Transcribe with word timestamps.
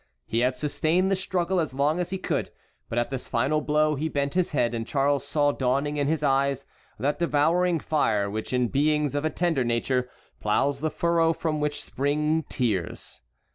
He 0.25 0.39
had 0.39 0.57
sustained 0.57 1.11
the 1.11 1.15
struggle 1.15 1.59
as 1.59 1.75
long 1.75 1.99
as 1.99 2.09
he 2.09 2.17
could, 2.17 2.49
but 2.89 2.97
at 2.97 3.11
this 3.11 3.27
final 3.27 3.61
blow 3.61 3.93
he 3.93 4.09
bent 4.09 4.33
his 4.33 4.49
head, 4.49 4.73
and 4.73 4.87
Charles 4.87 5.23
saw 5.27 5.51
dawning 5.51 5.97
in 5.97 6.07
his 6.07 6.23
eyes 6.23 6.65
that 6.97 7.19
devouring 7.19 7.79
fire 7.79 8.27
which 8.27 8.51
in 8.51 8.69
beings 8.69 9.13
of 9.13 9.25
a 9.25 9.29
tender 9.29 9.63
nature 9.63 10.09
ploughs 10.39 10.79
the 10.79 10.89
furrow 10.89 11.33
from 11.33 11.59
which 11.59 11.83
spring 11.83 12.43
tears. 12.49 13.21